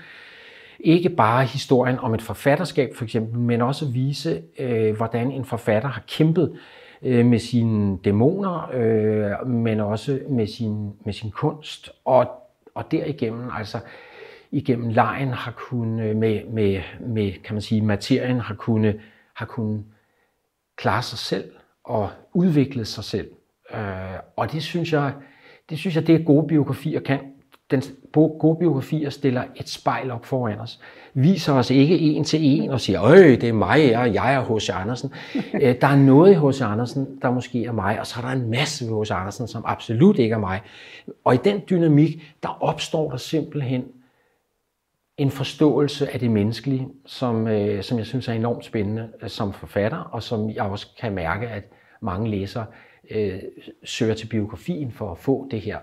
ikke 0.80 1.08
bare 1.08 1.44
historien 1.44 1.98
om 1.98 2.14
et 2.14 2.22
forfatterskab 2.22 2.90
for 2.96 3.04
eksempel, 3.04 3.40
men 3.40 3.60
også 3.60 3.84
at 3.84 3.94
vise, 3.94 4.42
øh, 4.58 4.96
hvordan 4.96 5.30
en 5.30 5.44
forfatter 5.44 5.88
har 5.88 6.02
kæmpet 6.08 6.58
øh, 7.02 7.26
med 7.26 7.38
sine 7.38 7.98
dæmoner, 8.04 8.70
øh, 8.72 9.48
men 9.48 9.80
også 9.80 10.20
med 10.28 10.46
sin, 10.46 10.92
med 11.04 11.12
sin 11.12 11.30
kunst. 11.30 11.90
Og 12.04 12.26
og 12.74 12.90
derigennem, 12.90 13.50
altså 13.52 13.80
igennem 14.50 14.88
lejen 14.88 15.28
har 15.28 15.52
kunnet, 15.52 16.10
øh, 16.10 16.16
med, 16.16 16.44
med, 16.44 16.82
med 17.00 17.32
kan 17.32 17.54
man 17.54 17.62
sige, 17.62 17.80
materien 17.82 18.40
har 18.40 18.54
kunnet, 18.54 19.00
har 19.34 19.46
kunnet 19.46 19.84
klare 20.76 21.02
sig 21.02 21.18
selv 21.18 21.52
og 21.84 22.10
udvikle 22.34 22.84
sig 22.84 23.04
selv. 23.04 23.30
Øh, 23.74 24.18
og 24.36 24.52
det 24.52 24.62
synes 24.62 24.92
jeg, 24.92 25.14
det 25.70 25.78
synes 25.78 25.96
jeg, 25.96 26.06
det 26.06 26.14
er 26.14 26.24
gode 26.24 26.48
biografier 26.48 27.00
kan. 27.00 27.20
Den 27.70 27.82
gode 28.12 28.56
biografier 28.58 29.10
stiller 29.10 29.44
et 29.56 29.68
spejl 29.68 30.10
op 30.10 30.26
foran 30.26 30.58
os. 30.58 30.80
Viser 31.14 31.52
os 31.52 31.70
ikke 31.70 31.98
en 31.98 32.24
til 32.24 32.40
en 32.42 32.70
og 32.70 32.80
siger, 32.80 33.02
øj, 33.02 33.16
det 33.16 33.44
er 33.44 33.52
mig, 33.52 33.98
og 33.98 34.14
jeg 34.14 34.34
er 34.34 34.56
H.C. 34.56 34.70
Andersen. 34.70 35.12
Øh, 35.54 35.80
der 35.80 35.86
er 35.86 35.96
noget 35.96 36.30
i 36.30 36.34
H.C. 36.34 36.60
Andersen, 36.60 37.18
der 37.22 37.30
måske 37.30 37.64
er 37.64 37.72
mig, 37.72 38.00
og 38.00 38.06
så 38.06 38.20
er 38.20 38.24
der 38.24 38.32
en 38.32 38.50
masse 38.50 38.86
ved 38.86 39.00
H.C. 39.00 39.10
Andersen, 39.10 39.48
som 39.48 39.62
absolut 39.66 40.18
ikke 40.18 40.32
er 40.32 40.38
mig. 40.38 40.60
Og 41.24 41.34
i 41.34 41.38
den 41.44 41.62
dynamik, 41.70 42.34
der 42.42 42.62
opstår 42.62 43.10
der 43.10 43.16
simpelthen 43.16 43.84
en 45.16 45.30
forståelse 45.30 46.12
af 46.12 46.20
det 46.20 46.30
menneskelige, 46.30 46.88
som, 47.06 47.48
øh, 47.48 47.82
som 47.82 47.98
jeg 47.98 48.06
synes 48.06 48.28
er 48.28 48.32
enormt 48.32 48.64
spændende 48.64 49.08
øh, 49.22 49.28
som 49.28 49.52
forfatter, 49.52 49.98
og 49.98 50.22
som 50.22 50.50
jeg 50.50 50.62
også 50.62 50.86
kan 51.00 51.12
mærke, 51.12 51.48
at 51.48 51.64
mange 52.00 52.30
læsere 52.30 52.66
øh, 53.10 53.38
søger 53.84 54.14
til 54.14 54.26
biografien 54.26 54.92
for 54.92 55.12
at 55.12 55.18
få 55.18 55.48
det 55.50 55.60
her 55.60 55.78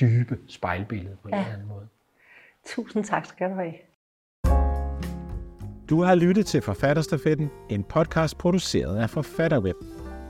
dybe 0.00 0.38
spejlbillede 0.48 1.16
på 1.22 1.28
en 1.28 1.34
ja. 1.34 1.40
eller 1.40 1.52
anden 1.52 1.68
måde. 1.68 1.86
Tusind 2.66 3.04
tak 3.04 3.26
skal 3.26 3.50
du 3.50 3.54
have. 3.54 3.74
Du 5.90 6.02
har 6.02 6.14
lyttet 6.14 6.46
til 6.46 6.62
Forfatterstafetten, 6.62 7.50
en 7.70 7.84
podcast 7.84 8.38
produceret 8.38 8.96
af 8.98 9.10
Forfatterweb. 9.10 9.76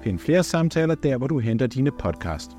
Find 0.03 0.19
flere 0.19 0.43
samtaler 0.43 0.95
der, 0.95 1.17
hvor 1.17 1.27
du 1.27 1.39
henter 1.39 1.67
dine 1.67 1.91
podcast. 1.91 2.51